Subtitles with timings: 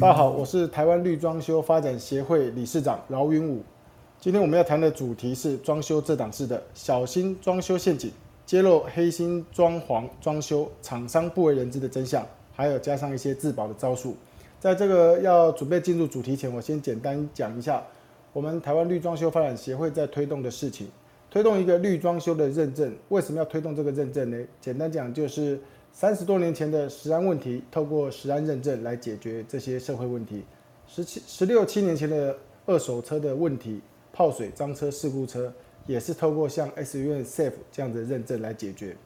[0.00, 3.60] 大家好，我是台湾绿装修发展协会理事长饶云武。
[4.20, 8.12] 今天我们要谈的主题是装修这档事的小心装修陷阱，
[8.46, 12.24] 揭露黑心装潢装修厂商不为人知的真相，
[12.54, 14.14] 还有加上一些自保的招数。
[14.60, 17.82] 在这个要准备进入主题前，我先简单讲一下
[18.32, 20.86] 我们台湾绿装修发展协会在推动的事情。
[21.28, 24.38] 推动一个绿装修的认证，为什么要推动这个认证呢？
[24.60, 25.60] 简单讲就是
[25.92, 30.44] 三十多年前的食安问题，透过食安认证来解决这些社会问题。
[30.86, 32.36] 十七、十六七年前的
[32.66, 33.80] 二手车的问题，
[34.12, 35.52] 泡水、脏车、事故车，
[35.86, 38.96] 也是透过像 S U N Safe 这样的认证来解决。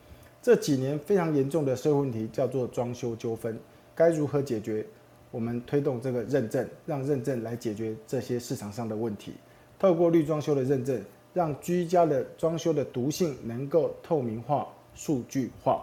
[0.43, 3.59] 这几年非常严重的社会问题叫做装修纠纷，
[3.95, 4.87] 该如何解决？
[5.31, 9.33] 我们推动这个认证，让认证来解决这些市场上的问题。
[9.79, 11.03] 透过绿装修的认证。
[11.35, 15.83] 让居家的装修的毒性能够透明化、数据化，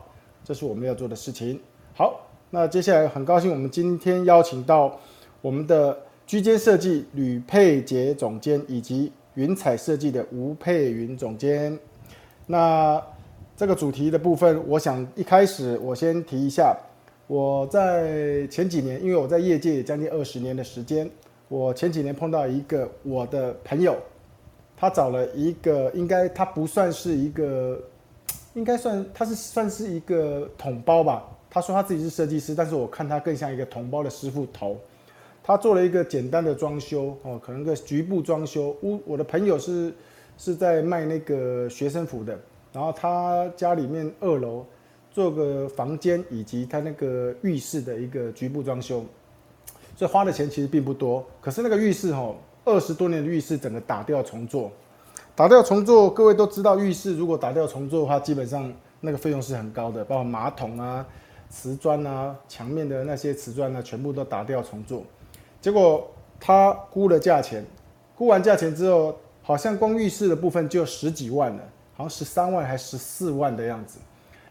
[0.49, 1.59] 这是我们要做的事情。
[1.93, 4.99] 好，那接下来很高兴，我们今天邀请到
[5.43, 11.77] 我们的居间设计吕佩杰总监以及云彩设计的吴佩云总监。
[12.47, 12.99] 那
[13.55, 16.75] 这个主题的部分，我想一开始我先提一下，
[17.27, 21.07] 我在前几年，因为我在业界将近二十年的时间，
[21.47, 23.95] 我前几年碰到一个我的朋友。
[24.75, 27.79] 他找了一个，应该他不算是一个，
[28.59, 31.25] 应该算他是算是一个桶包吧。
[31.49, 34.77] 他说他自己是设计师，但是我看他更像一个桶包的师傅头。
[35.41, 38.75] 他做了一个简单的装修哦，可能个局部装修。
[38.83, 39.91] 屋我的朋友是
[40.37, 42.37] 是在卖那个学生服的，
[42.73, 44.65] 然后他家里面二楼
[45.09, 49.03] 做个房间以及他那个浴室的一个局部装修，
[49.95, 51.25] 所以花的钱其实并不多。
[51.41, 52.35] 可是那个浴室哦。
[52.65, 54.71] 二十多年的浴室整个打掉重做，
[55.39, 61.07] 打掉重做，各位都知道，浴室如果打掉重做的话，基本上那个费用是很高的，包括马桶啊、
[61.49, 65.01] 瓷砖啊、墙面的那些瓷砖呢，全部都打掉重做。
[65.61, 66.05] 结果
[66.41, 67.65] 他估了价钱，
[68.17, 71.63] 估完价钱之后，好像光浴室的部分就十几万了，
[71.95, 73.97] 好像十三万还十四万的样子。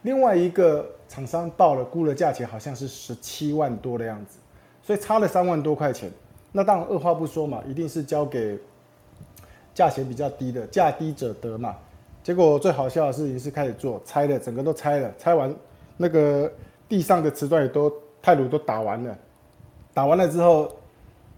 [0.00, 4.38] 另外一个厂商报了估了价钱，好像是十七万多的样子，
[4.82, 6.10] 所以差了三万多块钱。
[6.50, 8.58] 那当然，二话不说嘛，一定是交给
[9.78, 11.76] 价钱比较低的，价低者得嘛。
[12.20, 15.54] 结果最好笑的事情是开始做拆了，整个都拆了，拆完
[15.96, 16.52] 那个
[16.88, 19.16] 地上的瓷砖也都泰鲁都打完了，
[19.94, 20.68] 打完了之后，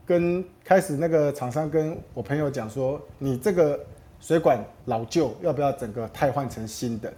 [0.06, 3.78] 跟开始那个厂商跟我朋友讲说，你这个
[4.20, 7.12] 水管老旧，要不要整个汰换成新的？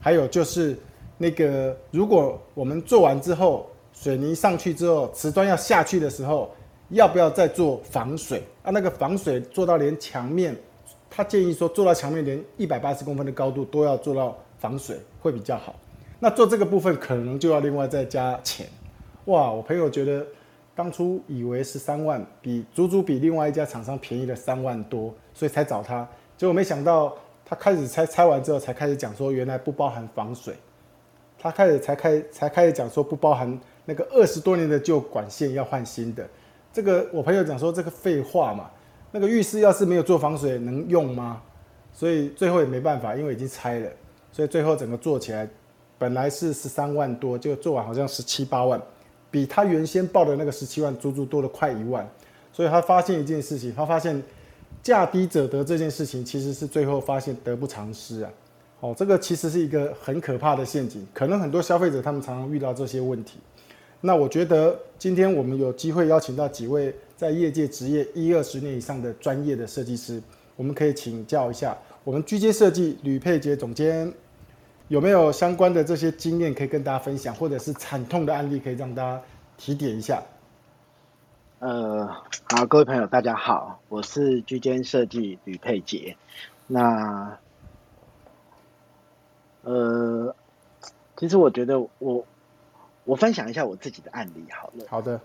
[0.00, 0.78] 还有就是
[1.16, 6.48] 那个如果我们做完之后，水泥上去之后，瓷砖要下去的时候。
[6.90, 8.70] 要不要再做防水啊？
[8.70, 10.56] 那个防水做到连墙面，
[11.18, 15.74] 他建议说做到墙面连一百八十公分的高度都要做到防水会比较好。
[16.20, 18.68] 那做这个部分可能就要另外再加钱。
[19.24, 20.24] 哇，我朋友觉得
[20.76, 26.08] 当初以为是三万，比足足比另外一家厂商便宜了三万多，所以才找他。
[26.36, 27.12] 结果没想到
[27.44, 30.54] 他开始拆拆完之后才开始讲说原来不包含防水，
[31.36, 36.24] 他开始才开才开始讲说不包含那个二十多年的旧管线要换新的。
[36.72, 38.70] 这个我朋友讲说这个废话嘛，
[39.10, 41.42] 那个浴室要是没有做防水能用吗？
[41.92, 43.90] 所以最后也没办法，因为已经拆了，
[44.30, 45.48] 所以最后整个做起来，
[45.98, 48.80] 本来是十三万多，就做完好像十七八万，
[49.30, 52.08] 比他原先报的那个十七万足足多了快一万。
[52.52, 54.22] 所以他发现一件事情，他发现
[54.82, 58.30] 价低者得这件事情其实是最后发现得不偿失啊。
[58.80, 63.38] 哦，这个其实是一个很可怕的陷阱，可能很多消费者他们常常遇到这些问题。
[64.00, 70.22] 那我觉得今天我们有机会邀请到几位在业界职业一二十年以上的专业的设计师，
[70.54, 74.12] 我们可以请教一下我们居间设计吕佩杰总监
[74.86, 79.20] 有没有相关的这些经验可以跟大家分享，或者是惨痛的案例可以让大家
[79.56, 80.22] 提点一下。
[81.58, 82.06] 呃，
[82.50, 86.16] 好，各位朋友大家好，我是居间设计吕佩杰。
[86.68, 87.36] 那
[89.62, 90.32] 呃，
[91.16, 92.24] 其实我觉得我。
[93.08, 94.84] 我分享一下我自己的案例好了。
[94.86, 95.22] 好的，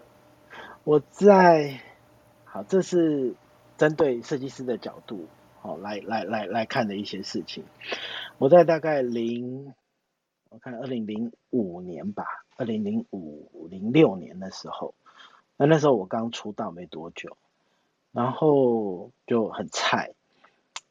[0.86, 1.82] 我在
[2.46, 3.36] 好，这是
[3.78, 5.28] 针对设计师的角度，
[5.60, 7.66] 好来来来来看的一些事情。
[8.38, 9.74] 我在大概零，
[10.50, 12.24] 我看二零零五年吧，
[12.56, 14.96] 二零零五零六年的时候，
[15.58, 17.36] 那那时候我刚出道没多久，
[18.14, 20.14] 然后就很菜。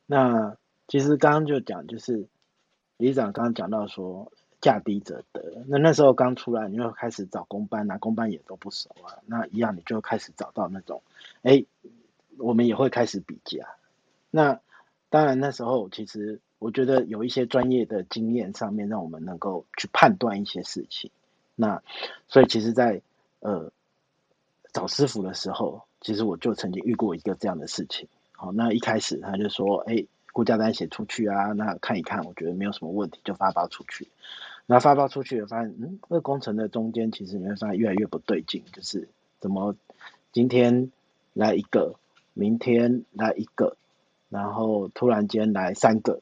[0.04, 2.28] 那其实刚刚就讲，就是
[2.98, 4.30] 李长刚刚讲到说。
[4.62, 11.02] 价低者得，那那时候刚出来，你就开始找工班啊，工班也都不熟啊，那一样你就开始找到那种，
[11.42, 11.64] 哎，
[12.38, 13.74] 我们也会开始比价。
[14.30, 14.60] 那
[15.10, 21.10] 当然那时候其实我觉得有一些专业的经验上面，让我们能够去判断一些事情。
[21.56, 21.82] 那
[22.28, 23.02] 所以其实，在
[23.40, 23.72] 呃
[24.72, 28.08] 找师傅的时候，其实我就曾经遇过一个这样的事情。
[28.30, 34.08] 好，那一开始他就说：“哎，估价单写出去啊，那看一看，我觉得没有什么问题，就发包出去。”
[34.66, 39.08] 那发包出去，发现嗯，那工程的中间其实你会发现越来越不对劲，就是
[39.40, 39.76] 怎么
[40.32, 40.90] 今天
[41.32, 41.96] 来一个，
[42.34, 43.76] 明天来一个，
[44.28, 46.20] 然后突然间来三个，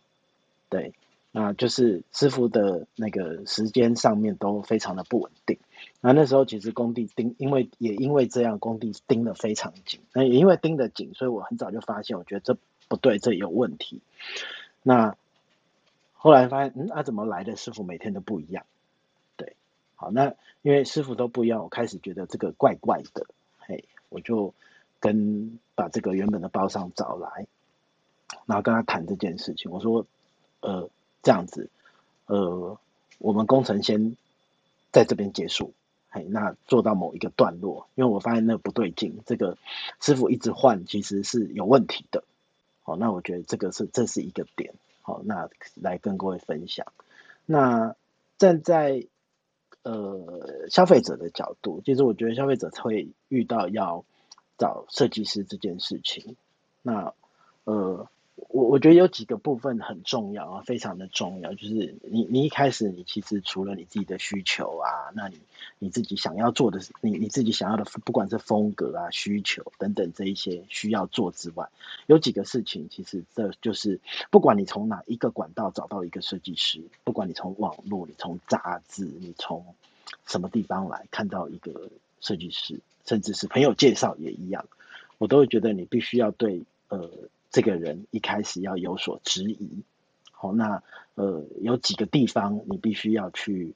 [0.68, 0.92] 对。
[1.32, 5.60] 那就是师傅的那个时间上面都非常的不稳定。
[6.00, 10.00] 那那时候其实工地盯，因为也因为这样，工地盯得非常紧。
[10.12, 12.58] 那也因为盯得紧，所以我很早就发现，我觉得这
[12.88, 14.00] 不对，这有问题。
[14.82, 15.14] 那
[16.22, 18.64] 后来发现，嗯，啊，怎么来的师傅每天都不一样？
[19.36, 19.56] 对，
[19.96, 23.26] 好，那因为师傅都不一样，我开始觉得这个怪怪的。
[23.58, 24.52] 嘿，我就
[25.00, 27.46] 跟把这个原本的包商找来，
[28.46, 29.70] 然后跟他谈这件事情。
[29.70, 30.06] 我说，
[30.60, 30.88] 呃。
[31.22, 31.68] 这样子，
[32.24, 32.78] 呃，
[33.18, 34.16] 我们工程先
[34.90, 35.74] 在这边结束，
[36.08, 39.58] 嘿，那做到某一个段落，因为我发现那不对劲，这个
[40.00, 42.24] 师傅一直换，其实是有问题的。
[42.84, 44.72] 好，那我觉得这个是这是一个点，
[45.10, 46.86] 哦，那来跟各位分享。
[47.46, 47.96] 那
[48.38, 49.06] 站在
[49.82, 54.04] 呃消费者的角度，其实我觉得消费者会遇到要
[54.56, 56.36] 找设计师这件事情，
[56.82, 57.12] 那
[57.64, 58.08] 呃。
[58.48, 61.52] 我我觉得有几个部分很重要啊，非常的重要。
[61.54, 65.38] 就是你你一开始你其实除了你自己的需求啊，那你
[65.78, 71.68] 你自己想要做的，你你自己想要的，不管是风格啊、需求等等这一些需要做之外，
[72.06, 74.00] 有几个事情其实这就是
[74.30, 79.64] 不管你从哪一个管道找到一个设计师，不管你从网络、你从杂志、你从
[80.26, 81.90] 什么地方来看到一个
[82.20, 84.66] 设计师，甚至是朋友介绍也一样，
[85.18, 87.10] 我都会觉得你必须要对呃。
[87.50, 89.82] 这个人一开始要有所质疑，
[90.30, 90.82] 好，那
[91.16, 93.74] 呃有几个地方你必须要去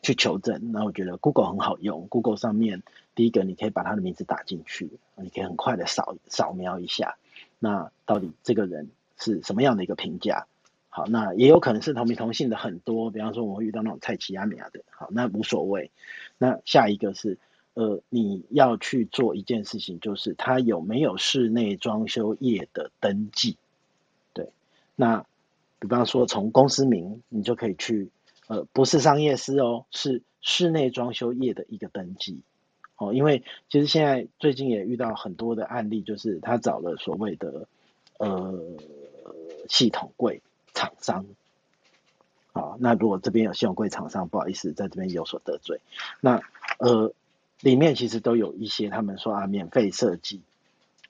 [0.00, 0.70] 去求证。
[0.72, 2.82] 那我觉得 Google 很好用，Google 上面
[3.16, 7.16] 第一个你可以把他的名字打进去，你可以很快的扫扫描一下，
[7.58, 10.46] 那到底这个人是什么样的一个评价？
[10.88, 15.90] 好，那也有可能是同名同姓的很多，比方说我会遇到那种蔡奇亚米亚的，好，那无所谓。
[16.38, 17.38] 那下一个是。
[17.78, 23.56] 呃，你要去做一件事情，就是他有没有室内装修业的登记？
[24.32, 24.50] 对，
[24.96, 25.24] 那
[25.78, 28.10] 比方说从公司名，你就可以去，
[28.48, 32.40] 呃，不是商业司哦，是室内装修业的一个登记。
[32.96, 37.68] 哦，因为其实现在最近也遇到很多的案例，就是他找了所谓的
[38.18, 38.60] 呃
[39.68, 40.42] 系统柜
[40.74, 41.26] 厂商。
[42.52, 45.80] 好，那如果这边有系统柜厂商，不好意思，在这边有所得罪。
[46.20, 46.42] 那
[46.80, 47.12] 呃。
[47.60, 50.42] 里面其实都有一些，他们说啊，免费设计。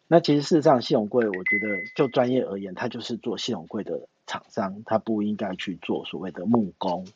[0.06, 7.06] 那其实事实上，系统柜，我觉得就专业而言，它就是做系统柜的厂商，它不应该去做所谓的木工，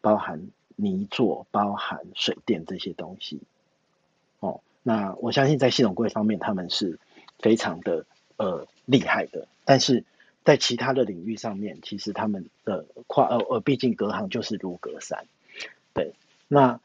[0.00, 0.46] 包含
[0.76, 3.40] 泥做、包含水电这些东西。
[4.38, 7.00] 哦，那我相信在系统柜方面，他们是
[7.40, 8.06] 非常的
[8.36, 9.48] 呃厉害的。
[9.64, 10.04] 但是
[10.44, 15.26] 在其他的领域上面，其实他们的跨呃呃，毕竟隔行就是如隔山。
[15.92, 16.12] 对，
[16.46, 16.78] 那。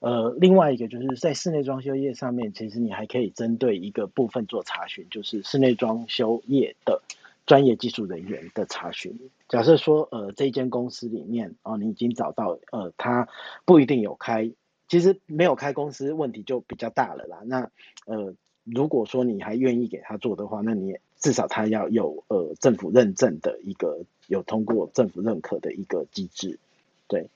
[0.00, 7.02] 呃，另外一个就是在室内装修业上面，其实你还可以针对一个部分做查询，就是室内装修业的
[7.46, 9.18] 专业技术人员的查询。
[9.48, 13.28] 假设说，呃，这间公司里面哦，你已经找到，呃，他
[13.64, 14.52] 不一定有开，
[14.86, 17.40] 其实没有开公司问题就比较大了啦。
[17.44, 17.70] 那
[18.06, 26.60] 呃，如果说你还愿意给他做的话，那你至少他要有呃政府认证的一个有通过政府认可的一个机制，
[27.08, 27.30] 对。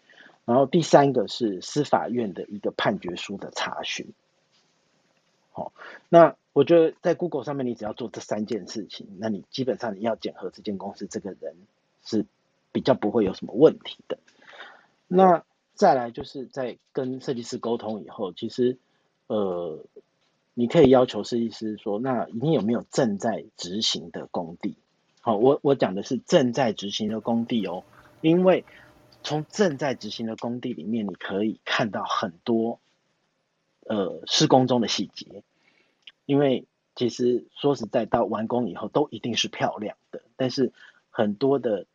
[0.45, 4.13] 然后第三个是司法院的一个判决书的查询，
[5.53, 5.73] 好，
[6.09, 11.55] 那我觉得在 Google 上面，你只要做这三件事情，那你基本上你要检核这间公司这个人
[12.05, 12.27] 是
[12.73, 14.19] 比较不会有什么问题的。
[15.07, 15.45] 那
[15.75, 18.79] 再来就是在跟设计师沟通以后，其实
[19.29, 19.79] 呃，
[20.55, 24.75] 你可以要求设计师说，那你有没有正在执行的工地？
[25.21, 27.85] 好，我我讲的是正在执行的工地哦，
[28.21, 28.65] 因为。
[29.23, 32.81] 从正在执行的工地里面，你可以看到很多
[33.87, 35.43] 呃施工中的细节。
[36.27, 40.73] 因为其实说实在，到完工以后都一定是漂亮的，但是
[41.11, 41.87] 很多的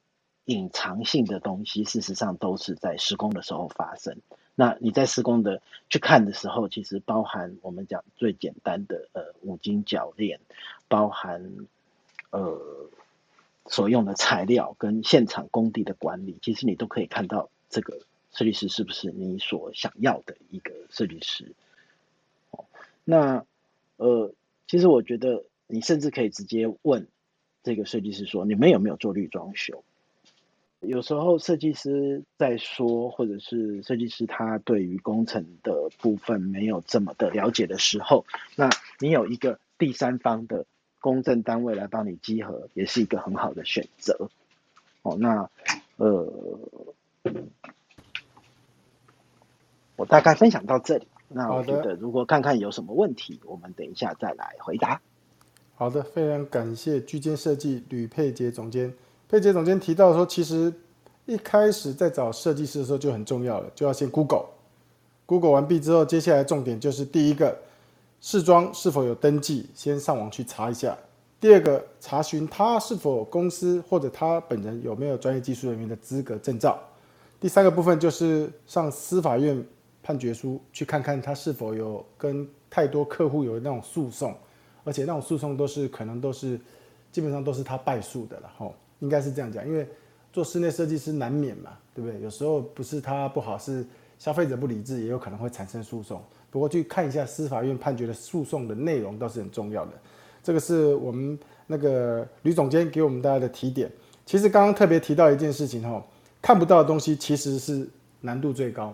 [0.46, 4.18] 隐藏性的东西，事实上都是在施工的时候发生。
[4.56, 10.40] 那你在施工的去看的时候，其实包含我们讲最简单的呃五金铰链，
[10.88, 11.68] 包含
[12.32, 12.90] 呃。
[13.68, 18.00] 所用的材料跟现场工地的管理，其实你都可以看到这个
[18.32, 21.54] 设计师是不是你所想要的一个设计师。
[22.52, 22.66] 哦，
[23.04, 23.46] 那
[23.98, 24.34] 呃，
[24.68, 27.08] 其实我觉得你甚至可以直接问
[27.64, 29.84] 这个设计师说：你们有没有做绿装修？
[30.80, 38.70] 有时候设计师在说，或者是设计师他对于工程的部分没有这么的了解的时候，那
[39.00, 40.68] 你有一个第三方的
[41.08, 44.30] 公证单位来帮你集合，也是一个很好的选择。
[45.04, 45.50] 哦，那
[45.96, 46.30] 呃，
[49.96, 51.08] 我大概分享到这里。
[51.30, 55.00] 那我觉得，如果看看有什么问题，我们等一下再来回答。
[55.76, 58.94] 好的，非常感谢居间设计吕佩杰总监。
[59.30, 60.74] 佩杰总监提到说，其实
[61.26, 67.58] 一开始在找设计师的时候就很重要了，就要先 Google，Google 完毕之后，接下来重点就是第一个
[68.20, 70.94] 试装是否有登记，先上网去查一下；
[71.40, 76.78] 第二个查询他是否公司或者他本人有没有专业技术人员的资格证照；
[77.40, 79.64] 第三个部分就是上司法院
[80.02, 84.36] 判决书，去看看他是否有跟太多客户有那种诉讼，
[84.84, 86.60] 而且那种诉讼都是可能都是
[87.12, 88.74] 基本上都是他败诉的了吼。
[89.00, 89.88] 应该是这样讲，因为
[90.34, 92.20] 做室内设计师难免嘛，对不对？
[92.22, 93.86] 有时候不是他不好，是
[94.18, 96.20] 消费者不理智，也有可能会产生诉讼。
[96.50, 99.92] 不过去看一下司法院判决的诉讼的内容，倒是很重要的。
[100.42, 103.92] 这个是我们那个吕总监给我们大家的提点。
[104.26, 106.02] 其实刚刚特别提到一件事情哈，
[106.42, 107.88] 看不到的东西其实是
[108.22, 108.94] 难度最高，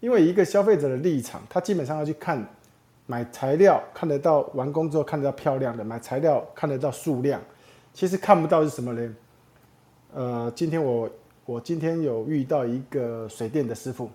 [0.00, 2.46] 因为一个消费者的立场，他基本上要去看
[3.06, 7.40] 买材料看得到完工之后看得到漂亮的，买材料看得到数量，
[7.92, 9.14] 其实看不到是什么呢？
[10.14, 11.10] 呃，今天我
[11.44, 14.10] 我今天有遇到一个水电的师傅，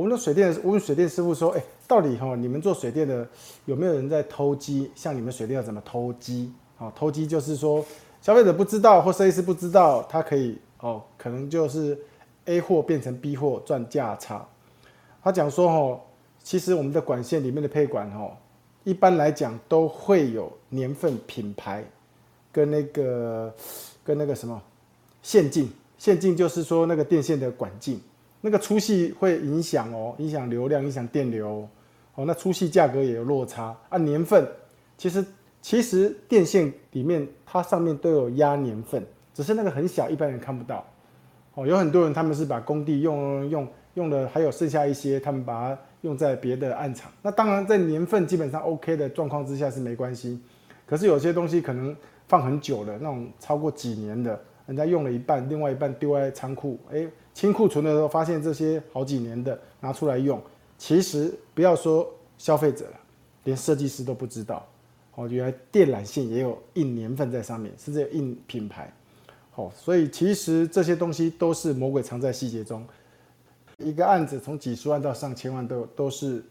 [0.00, 3.28] 我们的水电，我问水电师傅说，哎，到底哈，你们做水电的
[3.66, 4.90] 有没有人在偷机？
[4.94, 6.50] 像你们水电要怎么偷机？
[6.78, 7.84] 啊，偷机就是说
[8.22, 11.98] 消费者不知道或设计师不知道，他可以哦，可能就是
[12.46, 14.42] A 货变成 B 货赚价差。
[15.22, 16.00] 他讲说哈，
[16.42, 18.34] 其实我们的管线里面的配管哈，
[18.84, 21.84] 一般来讲都会有年份、品牌
[22.50, 23.54] 跟那个
[24.02, 24.62] 跟那个什么。
[25.20, 28.00] 线径，线径就是说那个电线的管径，
[28.40, 31.68] 那个粗细会影响哦，影响流量，影响电流
[32.14, 32.24] 哦。
[32.24, 33.76] 那粗细价格也有落差。
[33.90, 34.46] 按年份，
[34.96, 35.24] 其实
[35.60, 39.04] 其实电线里面它上面都有压年份，
[39.34, 40.84] 只是那个很小，一般人看不到。
[41.54, 47.10] 哦，有很多人他们是把工地用用用的，还有剩下一些，他们把它用在别的暗场。
[47.20, 50.40] 那当然在年份基本上 OK 的状况之下是没关系，
[50.86, 51.94] 可是有些东西可能
[52.26, 54.40] 放很久了，那种超过几年的。
[54.70, 60.40] 人家用了一半，另外一半丢在仓库，哎，清库存的时候发现这些好几年的拿出来用，
[60.78, 62.08] 其实不要说
[62.38, 63.00] 消费者了，
[63.42, 64.64] 连设计师都不知道。
[65.16, 68.94] 哦，原来电缆线也有印年份在上面，甚至有印品牌。
[69.56, 72.86] 哦，所以其实这些东西都是魔鬼藏在细节中。
[73.78, 76.44] 一个案子从几十万到上千万都都是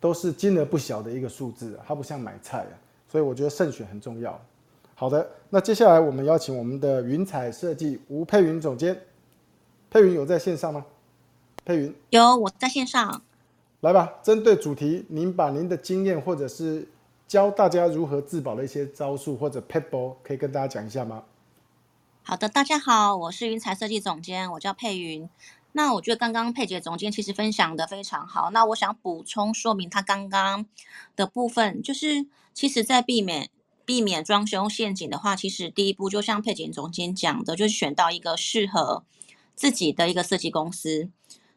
[0.00, 2.74] 都是金额不小的一个数字，它不像买菜啊，
[3.08, 4.32] 所以我觉得慎选很重要。
[5.02, 9.02] 好的，那接下来我们邀请我们的云彩设计吴佩云总监。
[9.90, 10.86] 佩云有在线上吗？
[11.64, 13.20] 佩云有，我在线上。
[13.80, 16.86] 来吧，针对主题，您把您的经验或者是
[17.26, 21.24] 教大家如何自保的一些招数或者 p e b l e 可以跟大家讲一下吗？
[22.22, 25.28] 好的，大家好，我是云彩设计总监，我叫佩云。
[25.72, 28.52] 那我觉得刚刚佩姐总监其实分享的非常好。
[28.52, 30.64] 那我想补充说明他刚刚
[31.16, 33.50] 的部分，就是其实在避免。
[33.84, 39.04] 避免装修陷阱的话，其实第一步就像佩锦总监讲的，就是选到一个适合
[39.54, 41.10] 自己的一个设计公司。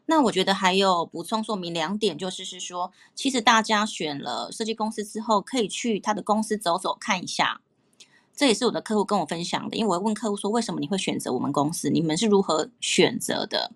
[0.08, 7.60] 那我觉得还有补充说明两点，就是是说，其实大家选了设计公司之后，可以去他的公司走走看一下。
[8.34, 11.90] 这也是我的客户跟我分享的，因为我会问客户说，为什么你会选择我们公司？
[11.90, 13.72] 你们是如何选择的？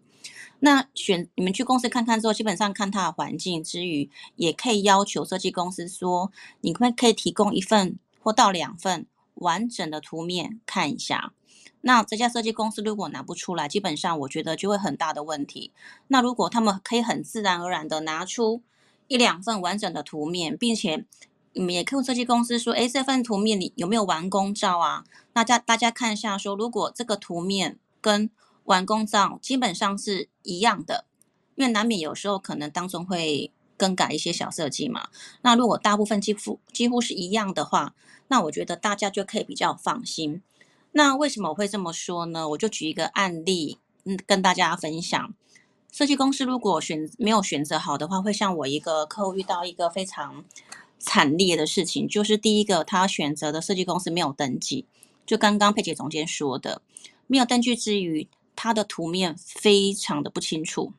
[0.61, 6.31] 那选你们去公司看看之后，基本上看他的环境之余，也可以要求设计公司说，
[6.61, 7.99] 你们可以提供一份。
[8.23, 11.33] 或到两份完整的图面看一下，
[11.81, 15.73] 那这家设计公司如果拿不出来，基本上我觉得就会很大的问题。
[16.09, 18.63] 那如果他们可以很自然而然的拿出
[19.09, 21.07] 一两份完整的图面，并且
[21.55, 25.05] 你们也可以设计公司说，哎，这份图面你有没有完工照啊？
[25.33, 28.29] 那大家大家看一下，说如果这个图面跟
[28.65, 31.07] 完工照基本上是一样的，
[31.57, 33.51] 因为难免有时候可能当中会。
[33.81, 35.09] 更改一些小设计嘛？
[35.41, 37.95] 那如果大部分几乎几乎是一样的话，
[38.29, 40.43] 那我觉得大家就可以比较放心。
[40.93, 42.47] 那为什么我会这么说呢？
[42.51, 45.35] 我就举一个案例，嗯，跟大家分享。
[45.91, 50.45] 设计公司如果选没有选择好的话，会像我一个客户遇到一个非常
[50.99, 54.85] 惨烈的事情，就是第一个他选择的设计公司没有登记，
[55.25, 56.83] 就刚刚佩姐总监说的，
[57.27, 60.93] 没有登记之余，他的图面非常的不清楚。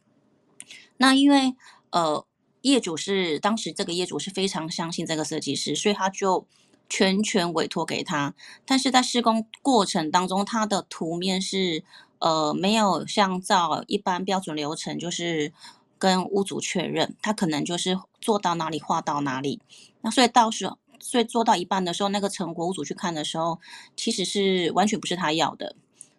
[0.97, 1.55] 那因为
[1.91, 2.25] 呃。
[2.61, 6.45] 业主是当时这个业主是非常相信这个设计师，所以他就
[6.89, 8.33] 全权委托给他。
[8.65, 11.83] 但是在施工过程当中，他的图面是
[12.19, 15.51] 呃没有像照一般标准流程，就是
[15.97, 19.59] 跟屋主确认，他可能就是做到哪里画到哪里。
[20.01, 23.59] 那所以到时候，所以做到一半的时候，那个成果屋主去看的时候，
[23.95, 25.75] 其实是完全不是他要的，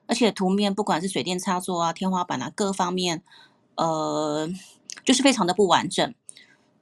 [0.06, 3.22] 而且图面不管是水电插座啊、天花板啊各方面，
[3.76, 4.48] 呃，
[5.04, 6.14] 就是非常的不完整。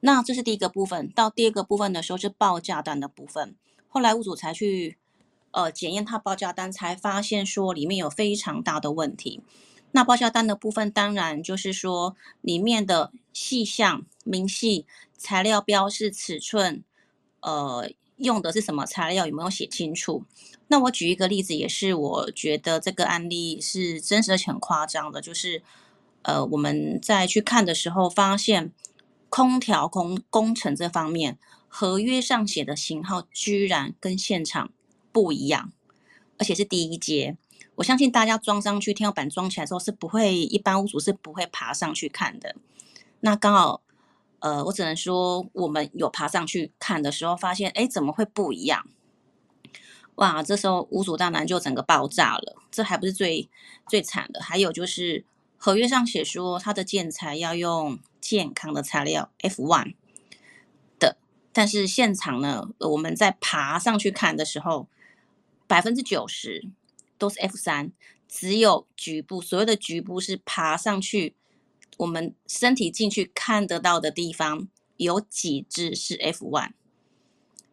[0.01, 3.55] 那这是第一个部分，到第二个部分的时候是报价单的部分，
[3.87, 4.97] 后来屋主才去。
[5.53, 9.41] 呃，检验他报价单才发现说里面有非常大的问题。
[9.91, 14.85] 那报价单的部分，当然就是说里面的细项明细、
[15.17, 16.85] 材料标示、尺寸，
[17.41, 20.23] 呃，用的是什么材料有没有写清楚？
[20.69, 25.61] 那我举一个例子，也是我觉得这个案例是真实的且很夸张的，就是
[26.21, 28.71] 呃，我们在去看的时候发现，
[29.31, 34.69] 空调工工程这方面合约上写的型号居然跟现场。
[35.13, 35.73] 不一样，
[36.37, 37.35] 而且是第一阶。
[37.75, 42.55] 我相信大家装上去，天花板装起来之后是不会，一般屋主是不会爬上去看的。
[43.19, 43.81] 那刚好，
[44.39, 48.87] 呃，我只能说我们有爬上去看的时候，发现，哎，怎么会不一样？
[50.15, 52.55] 哇，这时候屋主大男就整个爆炸了。
[52.71, 53.49] 这还不是最
[53.89, 55.25] 最惨的，还有就是
[55.63, 59.93] 合约上写说，它的建材要用健康的材料 F one。
[60.97, 61.17] 的，
[61.53, 64.87] 但是现场呢，我们在爬上去看的时候。
[65.67, 66.67] 百分之九十
[67.17, 67.93] 都是 F 三，
[68.27, 71.33] 只有局部，所谓的局部是爬上去，
[71.95, 76.71] 我们身体进去看得到的地方，有几只是 F one。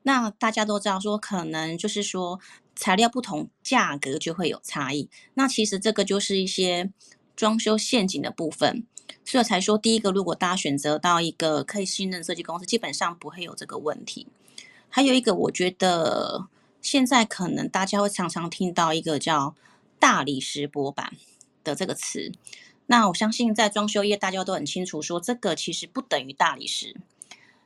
[0.04, 2.38] 那大家都知道说，可能就是说
[2.76, 5.11] 材料不同，价格就会有差异。
[5.35, 6.92] 那其实这个就是一些
[7.38, 8.85] 装修陷阱的部分，
[9.25, 14.26] 所以我才说第一个，如果大家选择到一个可以信任设计公司，基本上不会有这个问题。
[14.88, 16.49] 还有一个，我觉得。
[16.80, 19.57] 现在可能大家会常常听到一个叫
[19.99, 21.12] “大理石薄板”
[21.64, 22.30] 的这个词，
[22.87, 26.95] 那我相信在装修业大家都很清楚，说这个其实不等于大理石。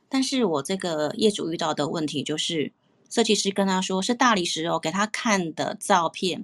[0.09, 2.73] 但是我这个业主遇到的问题就是，
[3.07, 6.43] 设计师跟他说是大理石哦，给他看的照片、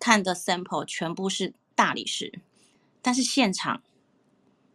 [0.00, 2.40] 看的 sample 全部是大理石，
[3.02, 3.82] 但是现场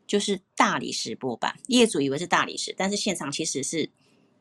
[0.07, 3.89] 就是大理石薄板，业主以为是大理石，但是现场其实是。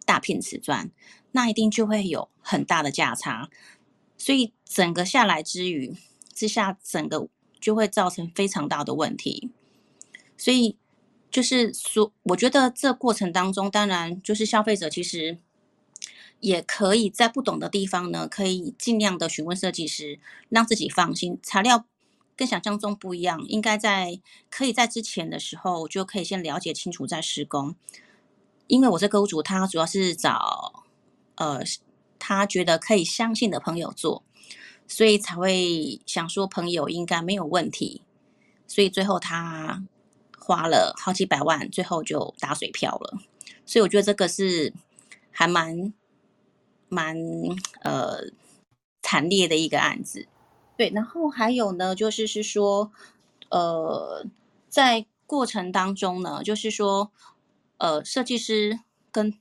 [0.07, 0.91] 大片瓷砖，
[1.33, 3.49] 那一定就会有很大的价差，
[4.19, 5.97] 所以整个下来之余
[6.35, 7.27] 之下，整个
[7.59, 9.49] 就会造成非常大的问题。
[10.37, 10.77] 所以
[11.31, 15.39] 就是说，我觉得这过程当中，当然就是消费者其实
[16.41, 20.21] 也可以在不懂的地方呢，可以尽量的询问设计师，
[20.51, 21.39] 让自己放心。
[21.43, 21.87] 材料
[22.37, 24.21] 跟想象中不一样，应该在
[24.51, 27.77] 可以在之前的时候就可以先了解清楚再施工。
[28.67, 30.85] 因为我这个屋主，他主要是找
[31.35, 31.61] 呃，
[32.19, 34.25] 他觉得可以相信的朋友做，
[34.89, 38.03] 所以才会想说朋友应该没有问题，
[38.67, 39.85] 所以最后他
[40.39, 43.19] 花了好几百万，最后就打水漂了。
[43.67, 44.73] 所以我觉得这个是
[45.31, 45.93] 还蛮
[46.89, 47.17] 蛮
[47.83, 48.31] 呃
[49.03, 50.27] 惨烈的一个案子。
[50.77, 52.91] 对，然后还有呢，就是是说
[53.51, 54.27] 呃，
[54.69, 57.11] 在过程当中呢，就是说。
[57.77, 58.79] 呃，设计师
[59.11, 59.35] 跟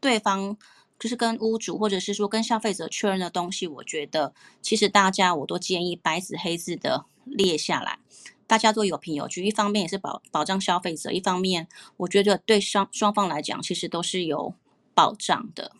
[0.00, 0.56] 对方
[0.98, 7.98] 就是跟屋主，或者是说跟消费者确认的东西，我觉得其实大家我都建议白纸黑字的列下来，
[8.46, 9.44] 大家都有凭有据。
[9.44, 14.54] 一方面也是保保障消费者，一方面我觉得对双双方来讲，其实都是有
[14.94, 15.72] 保障的。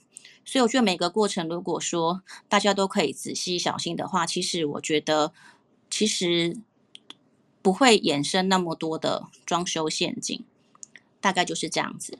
[0.48, 5.30] 所以我觉得每个过程，如果说大家都可以仔细小心的话，其实我觉得
[5.90, 6.56] 其实
[7.60, 10.42] 不会衍生那么多的装修陷阱。
[11.20, 12.16] 大概就是这样子。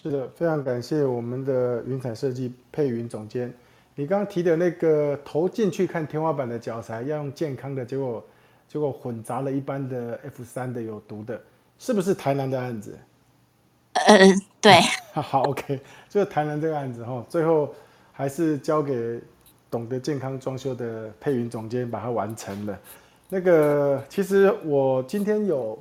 [0.00, 3.52] 是的，非常感谢我们的云彩设计配云总监。
[3.96, 8.24] 你刚刚提的那个投进去看天花板的脚材要用健康的，结果
[8.68, 11.42] 结果混杂了一般的 F 三的有毒的，
[11.80, 12.96] 是不是台南的案子？
[13.92, 14.18] 呃，
[14.60, 14.72] 对。
[15.12, 17.74] 好，OK，就是台南这个案子哈，最后
[18.12, 19.20] 还是交给
[19.70, 22.78] 懂得健康装修的配云总监把它完成了。
[23.28, 25.78] 那个，其实我今天有。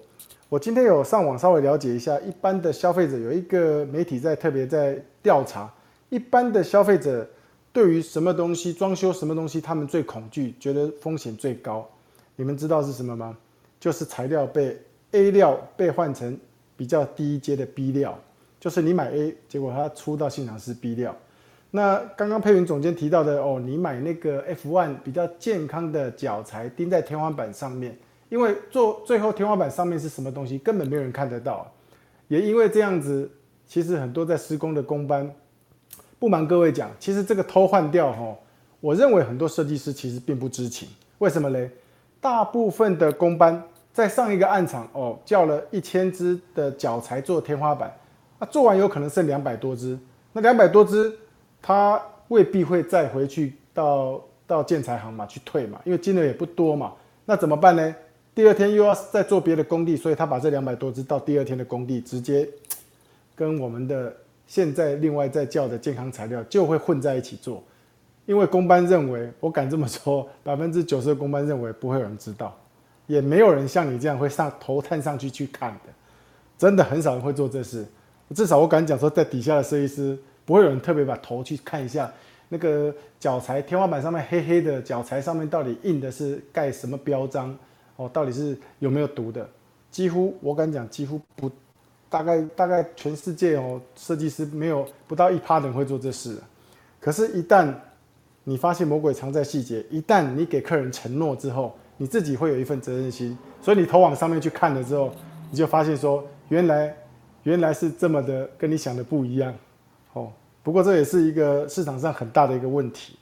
[0.52, 5.72] 我今天有上网稍微了解一下，一般的消费者有一个媒体在特别在调查，
[6.10, 7.30] 一般的消费者
[7.72, 11.88] 对于什么东西装修什么东西，他们最恐惧，觉得风险最高。
[12.36, 13.38] 你们知道是什么吗？
[13.80, 14.76] 就是材料被
[15.12, 16.36] A 料被换成
[16.80, 18.18] 比较低阶的 B 料，
[18.58, 21.14] 就是你买 A，结果它出到现场是 B 料。
[21.72, 27.98] 那刚刚配云总监提到的哦，你买那个 F one 比较健康的脚材钉在天花板上面。
[28.30, 31.70] 因为做最后天花板上面是什么东西，根本没有人看得到。
[32.30, 33.30] 也因为这样子，
[33.68, 35.30] 其实很多在施工的工班，
[36.18, 38.34] 不瞒各位讲，其实这个偷换掉哈，
[38.80, 40.88] 我认为很多设计师其实并不知情。
[41.18, 41.70] 为什么嘞？
[42.22, 47.94] 大部分的工班在上一个案场哦，叫了一千只的脚材做天花板，
[48.40, 49.98] 那做完有可能剩两百多只，
[50.32, 51.14] 那两百多只，
[51.62, 56.94] 他未必会再回去到到建材行嘛去退嘛，因为金额也不多嘛，
[57.26, 57.96] 那怎么办呢？
[58.36, 62.48] 第二天又要再做别的工地，所以他把这两百多只到第二天的工地直接
[63.36, 64.16] 跟我们的
[64.48, 67.62] 现在另外在叫的健康材料就会混在一起做。
[68.26, 72.56] 因为公班认为，我敢这么说， 百分之九十的公班认为不会有人知道，
[73.10, 75.92] 也没有人像你这样会上头探上去去看的，
[76.60, 77.84] 真的很少人会做这事。
[78.36, 82.12] 至少我敢讲说，在底下的设计师不会有人特别把头去看一下
[82.50, 87.58] 那个脚材天花板上面黑黑的脚材上面到底印的是盖什么标章
[87.96, 89.50] 哦，到底是有没有毒的？
[89.90, 91.50] 几乎我敢讲，几乎不，
[92.12, 96.38] 大概大概全世界哦，设计师没有不到一趴人会做这事。
[97.02, 97.74] 可是，一旦
[98.44, 105.12] 你发现魔鬼藏在细节，一旦你给客人承诺之后，你自己会有一份责任心，所以你头往上面去看了之后，
[105.52, 106.96] 你就发现说，原来
[107.44, 109.54] 原来是这么的，跟你想的不一样，
[110.14, 110.32] 哦，
[110.64, 113.16] 不过这也是一个市场上很大的一个问题，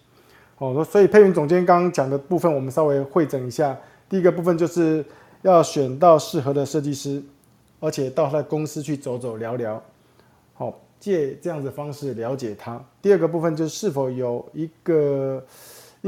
[0.59, 3.77] 哦，所以配云总监刚刚讲的部分，我们稍微会诊一下。
[4.07, 5.03] 第一个部分就是
[5.41, 7.21] 要选到适合的设计师，
[7.81, 9.83] 而且到他的公司去走走聊聊，
[10.53, 10.79] 好。
[10.99, 12.83] 借这样子方式了解他。
[13.03, 15.45] 第二个部分就是是否有一个，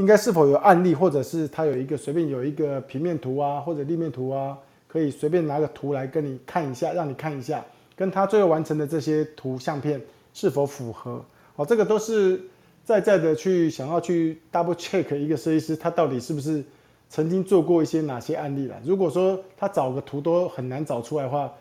[0.00, 4.56] 应该是否有案例，或者是他有一个随便有一个平面图啊，或者立面图啊，
[4.88, 7.62] 可以随便拿个图来跟你看一下，让你看一下，
[7.94, 10.00] 跟他最后完成的这些图相片
[10.32, 11.22] 是否符合。
[11.56, 12.40] 哦，这个都是
[12.82, 16.64] 在在的去想要去 double check 一个设计师他到底是不是
[17.10, 18.80] 曾经做过一些哪些案例了。
[18.82, 21.52] 如果说他找个图都很难找出来的话，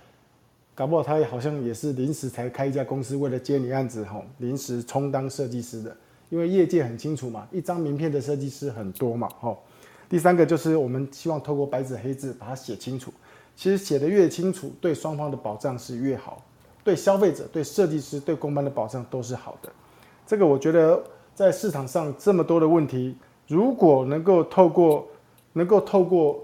[0.74, 5.94] 搞不好他也好像也是临时才开一家公司，为了接你案子吼，临时充当设计师的。
[6.30, 9.58] 因为业界很清楚嘛，一张名片的设计师很多嘛吼。
[10.08, 13.12] 第三个就是我们希望透过白纸黑字把它写清楚。
[13.56, 16.44] 其实写的越清楚，对双方的保障是越好，
[16.84, 19.70] 对消费者、对设计师、对公班的保障都是好的。
[20.26, 21.04] 这个我觉得
[21.36, 23.16] 在市场上这么多的问题，
[23.48, 25.08] 如果能够透过
[25.54, 26.40] 能够透过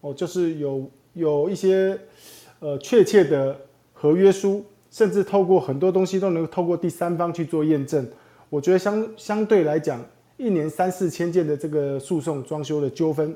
[0.00, 1.98] 哦，就是有有一些
[2.60, 3.56] 呃确切的。
[3.98, 8.06] 合约书，甚至透过很多东西都能够透过第三方去做验证。
[8.48, 10.04] 我觉得相相对来讲，
[10.36, 13.34] 一年三四千件的这个诉讼装修的纠纷，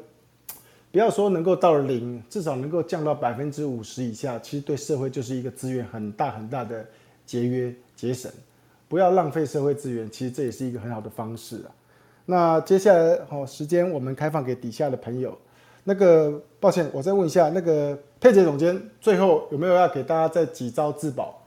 [0.93, 6.85] 不要说能够到零，至少能够降到百分之五十以下，其实对社会就是一个资源很大很大的
[7.27, 8.31] 节约节省。
[8.89, 11.71] 不要浪费社会资源，其实这也是一个很好的方式啊。
[12.27, 15.37] 那接下来好时间，我们开放给底下的朋友。
[15.85, 21.43] 那个，抱歉，我再问一下，那个佩姐总监，最后有没有要给大家再几招自保？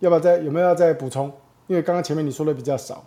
[0.00, 1.32] 要不要再有没有要再补充？
[1.66, 3.04] 因为刚刚前面你说的比较少。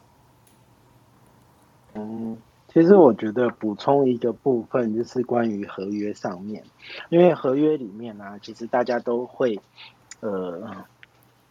[1.93, 6.63] 嗯，其实我觉得补充一个部分就是关于合约上面，
[7.09, 9.59] 因为合约里面呢，其实大家都会，
[10.19, 10.85] 呃，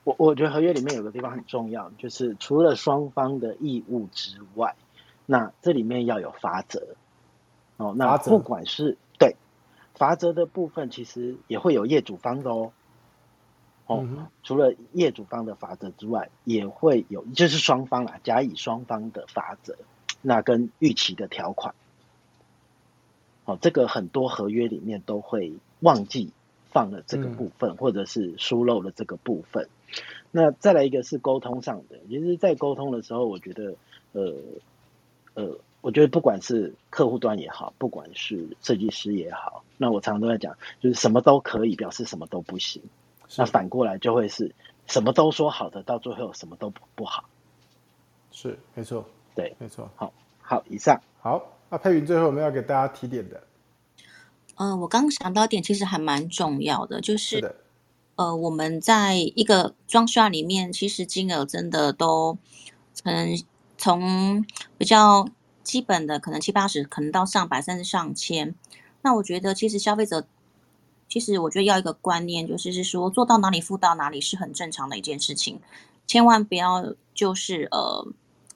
[0.04, 4.76] 我我觉得合约里面有个地方很重要，就是除了双方的义务之外，
[5.26, 6.94] 那这里面要有法则。
[7.76, 9.36] 哦，那不管是对
[9.94, 12.72] 罚则的部分，其实也会有业主方的哦。
[13.86, 14.06] 哦，
[14.42, 19.76] 除了业主方的法则之外，也会有就是双方啦，甲乙双方的法则，
[20.22, 21.74] 那跟预期的条款。
[23.44, 26.32] 哦，这个很多合约里面都会忘记
[26.72, 29.68] 放了这个部分，或者是疏漏了这个部分。
[30.32, 33.74] 那再来一个是沟通上的，其实，在沟通的时候，我觉得，
[34.12, 34.34] 呃，
[35.34, 35.58] 呃。
[35.82, 42.82] 我觉得不管是客户端也好，不管是设计师也好，那我常常都在讲，就是什么都可以，表示什么都不行。
[43.36, 44.54] 那反过来就会是
[44.86, 47.28] 什么都说好的，到最后什么都不不好。
[48.30, 49.90] 是，没错，对，没错。
[49.96, 51.00] 好，好，以上。
[51.20, 53.42] 好，那佩云最后我们要给大家提点的。
[54.56, 57.56] 嗯，我刚刚想到一点，其实还蛮重要的，就是
[58.14, 62.38] 呃，我们在一个装修里面，其实金额真的都
[63.02, 63.42] 可能
[63.76, 64.44] 从
[64.78, 65.28] 比较。
[65.66, 68.54] 基本的可能七八十，可能到上百甚至上千。
[69.02, 70.24] 那我觉得其实消费者，
[71.08, 75.60] 其实我觉得要一个观念，就是是说做到哪里付到哪里是很正常的一件事情，
[76.06, 78.06] 千万不要就是呃，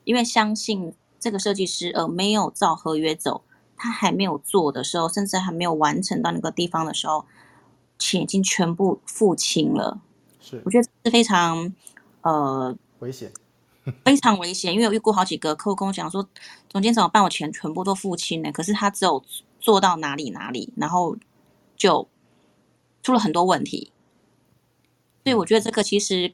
[0.05, 3.43] 因为相信这个设计师呃没有照合约走，
[3.77, 7.25] 他还没有做的时候，甚至还没有完成到那个地方的时候，
[7.99, 10.01] 钱已经全部付清了。
[10.41, 11.73] 是，我觉得是非常
[12.23, 13.33] 呃危险。
[14.05, 16.29] 非常危险，因为我遇过好几个客户跟我讲说，
[16.69, 17.25] 总监怎么办？
[17.25, 19.25] 我钱全部都付清了，可是他只有
[19.59, 21.17] 做到哪里哪里，然后
[21.79, 22.07] 就
[23.03, 23.93] 出了很多问题。
[25.25, 26.33] 所以我觉得这个其实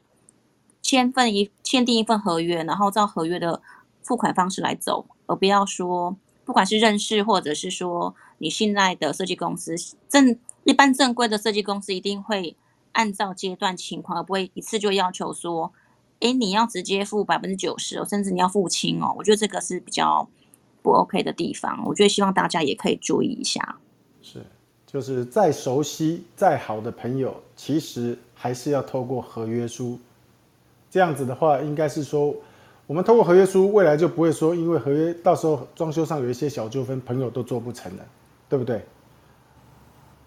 [0.80, 3.60] 签份一签订一份合约，然后照合约的
[4.02, 9.74] 付款方式来走，而不要说不管是认识或者是说你信赖的设计公司，
[10.08, 12.56] 正一般正规的设计公司一定会
[12.92, 15.72] 按照阶段情况，而不会一次就要求说，
[16.20, 19.12] 哎，你要直接付百分之九十哦，甚至你要付清哦。
[19.18, 20.28] 我觉得这个是比较
[20.82, 21.82] 不 OK 的地方。
[21.86, 23.78] 我觉得希望大家也可以注意一下。
[24.22, 24.46] 是，
[24.96, 29.98] 就是再熟悉、再好的朋友，其实还是要透过合约书。
[30.90, 32.34] 这样子的话，应该是说。
[32.86, 38.06] 我们透过合约书，未来就不会说，因为合约到时候装修上有一些小纠纷，朋友都做不成了，
[38.48, 38.82] 对不对？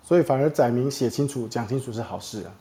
[0.04, 2.54] 所以反而载明写清楚、讲清楚是好事啊。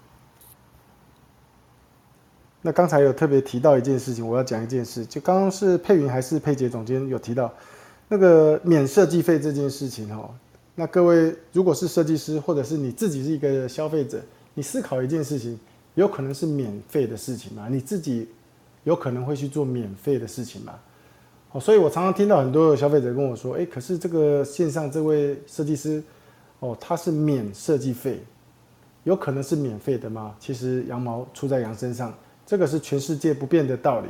[2.63, 7.53] 那刚才有特别提到一件事情，我要讲一件事，就刚刚是佩云还是佩杰总监有提到
[8.09, 10.31] 那个免设计费这件事情哦。
[10.79, 14.23] 那各位如果是设计师，或者是你自己是一个消费者，
[14.55, 15.59] 你思考一件事情，
[15.97, 17.67] 有可能是免费的事情吗？
[17.69, 18.29] 你自己。
[18.85, 20.73] 有可能会去做免费的事情嘛？
[21.51, 26.03] 哦，所以我常常听到很多消费者跟我说：“哎，可是这个线上这位设计师，
[26.61, 28.23] 哦，他是免设计费，
[29.05, 34.09] 有可能是免费的吗？”其实羊毛出在羊身上，这个是全世界不变的道理。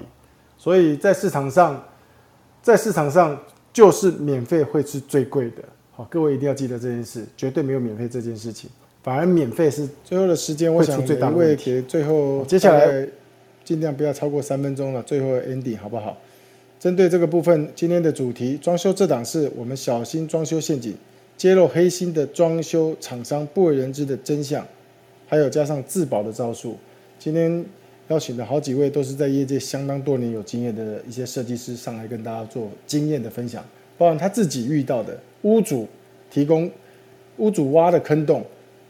[0.56, 1.82] 所以在市场上，
[2.62, 3.36] 在市场上
[3.72, 5.64] 就是免费会是最贵的。
[5.98, 8.70] 好，各位一定要记得这件事，绝对没有免费这件事情，
[9.02, 11.82] 反而免费是最后的时间，我想最大问题。
[11.88, 13.08] 最后接下来。
[13.64, 16.16] 尽量不要超过三分钟了，最后 ending 好不好？
[16.80, 20.94] 针对这个部分，今天的主题装修这档事我们小心装修陷阱，
[21.36, 24.66] 揭露黑心的装修厂商不为人知的真相，
[25.26, 26.78] 还有加上自保的招数。
[27.18, 27.62] 今天
[28.08, 33.62] 邀请的好几位都是在业界相当多年有经验的一些设计师上来跟大家做经验的分享，
[33.98, 35.86] 包含他自己遇到的屋主
[36.30, 36.70] 提供
[37.36, 38.42] 屋主挖的坑洞，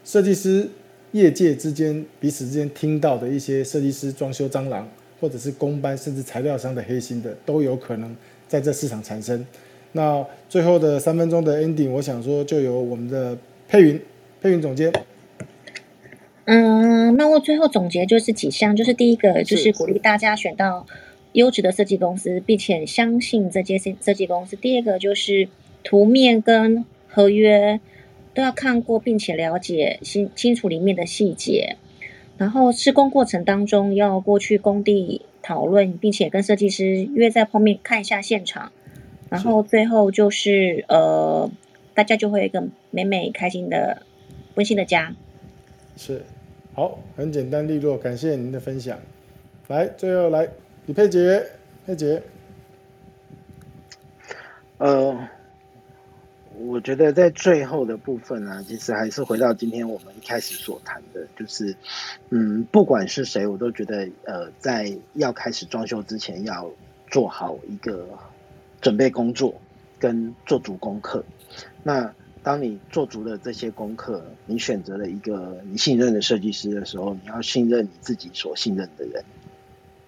[0.05, 0.69] 设计师。
[1.11, 4.87] 业界之间彼此之间听到的一些设计师装修蟑螂，
[5.19, 8.15] 或者是工班，甚至材料商的黑心的，都有可能
[8.47, 9.43] 在这市场产生。
[9.93, 13.35] 那最后的三分钟的 ending，我想说就由我们的
[13.67, 13.99] 佩云，
[14.39, 14.93] 佩云总监。
[16.45, 20.85] 嗯，那我最后总结就是几项，就是第一个就是鼓励大家选到
[21.33, 24.55] 优质的设计公司，并且相信这些设设计公司。
[24.55, 25.49] 第二个就是
[25.83, 27.79] 图面跟合约。
[28.31, 31.75] 都要看过，并且了解清清楚里面的细节，
[32.37, 38.71] 然后施工过程当中要过去工地讨论，并且跟设计师约在碰面看一下现场，
[39.29, 41.49] 然后最后就是呃，
[41.95, 44.03] 大家就会一个美美开心的
[44.53, 45.13] 温馨的家。
[45.97, 46.23] 是，
[46.73, 48.97] 好，很简单利落，感谢您的分享。
[49.67, 50.47] 来，最后来
[50.89, 51.45] 李佩杰，
[51.85, 52.23] 佩杰，
[54.79, 55.29] 呃。
[56.61, 61.75] 我觉得在最后的部分呢，其实还是回到今天我们一开始所谈的，就是，
[62.31, 66.69] 嗯，不管是谁，我都觉得，呃，在要开始装修之前，要
[67.11, 68.07] 做好一个
[68.81, 69.61] 准备工作，
[69.99, 71.23] 跟做足功课。
[71.83, 79.23] 那当你做足了这些功课，你选择了一个你信任的设计师的时候，你要信任你自己所信任的人，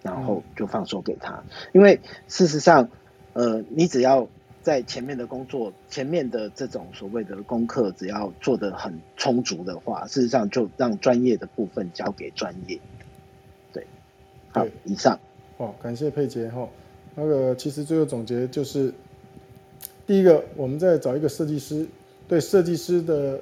[0.02, 1.44] 然后就放手给他。
[1.74, 2.90] 因为事实上，
[3.34, 4.28] 呃，你只要。
[4.64, 12.80] 在前面的工作，前面的这种所谓的功课，只要做的很充足的话，事实上就让专业的部分交给专业。
[13.74, 13.84] 对，
[14.52, 15.20] 好，以上。
[15.58, 16.70] 哦，感谢佩杰哈。
[17.16, 18.94] 那个其实最后总结就是，
[20.06, 21.88] 第一个，我们在找一个设计师，
[22.28, 23.42] 对设计师的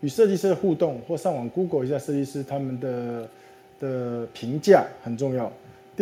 [0.00, 3.28] 与设计师的互动，或上网 Google 一下设计师他们的
[3.80, 5.52] 的评价很重要。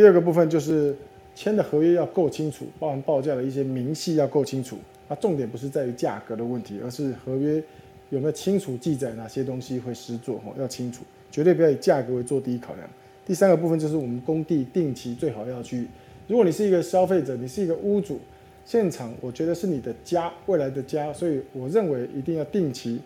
[0.00, 0.96] 第二个部分就是。
[1.32, 4.76] 签的合约要够清楚，包含报价的一些明细要够清楚。
[5.08, 7.62] 那重点不是在于价格的问题，而是合约
[8.10, 12.86] 有没有清楚记载哪些东西会施作，哦，要清楚，绝对不要以价格为做第一考量。
[13.24, 15.86] 第三个部分就是我们工地定期最好要去。
[16.26, 18.20] 如果你是一个消费者，你是一个屋主，
[18.66, 23.00] 现场我觉得是你的家，未来的家，所以我认为一定要定期，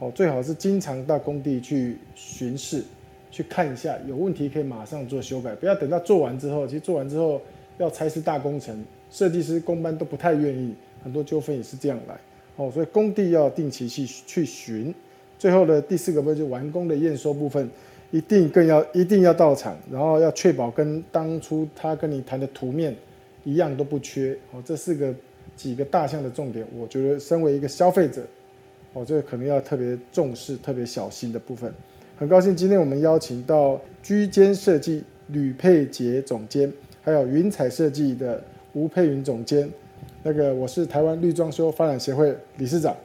[0.00, 2.82] 哦，最好是经常到工地去巡视，
[3.30, 7.40] 去看一下，有问题可以马上做修改，不要等到做完之后，其实做完之后。
[7.78, 8.76] 要拆是大工程，
[9.08, 12.18] 设计师工班都不太愿意，很多纠纷也是这样来
[12.56, 14.92] 哦，所以工地要定期去去巡。
[15.38, 17.70] 最后的第四个部分就完工的验收部分，
[18.10, 22.92] 一定更要一定要到场，然后要确保跟当初他跟你谈的图面
[23.44, 24.60] 一样都不缺哦。
[24.64, 25.14] 这四个
[25.54, 28.26] 几个大项的重点，我觉得身为一个消费者，
[28.92, 31.72] 哦，这个可能要特别重视、特别小心的部分。
[32.18, 36.72] 很高兴今天我们邀请到居间设计吕佩杰总监。
[37.00, 39.70] 还有云彩设计的吴佩云总监，
[40.24, 42.96] 那个我是台湾绿装修发展协会理事长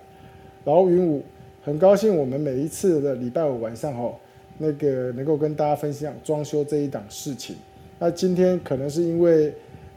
[0.66, 1.24] 饶云武，
[1.62, 4.16] 很高兴我们每一次的礼拜五晚上哦，
[4.58, 7.56] 那个能够跟大家分享装修这一档事情。
[8.00, 9.54] 那今天可能是因为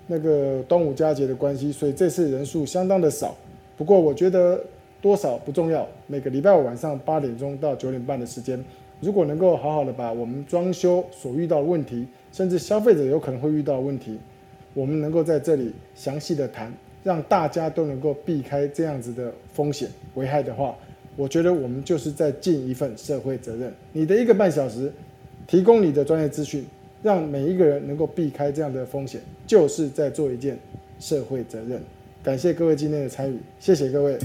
[0.06, 3.34] 那个端午佳节的关系，所以这次人数相当的少，
[3.78, 4.62] 不过我觉得
[5.00, 8.62] 多少不重要，每个礼拜五晚上八点钟到九点半的时间，
[9.00, 14.18] 如果能够好好的把我们装修所遇到的问题，甚至消费者有可能会遇到的问题，
[14.74, 16.72] 我们能够在这里详细的谈，
[17.04, 20.74] 让大家都能够避开这样子的风险危害的话，
[21.14, 23.72] 我觉得我们就是在尽一份社会责任。
[23.92, 24.92] 你的一个半小时，
[25.46, 26.64] 提供你的专业资讯，
[27.02, 30.58] 让每一个人能够避开这样的风险，就是在做一件
[30.98, 31.80] 社会责任。
[32.22, 34.18] 感谢各位今天的参与，谢谢各位。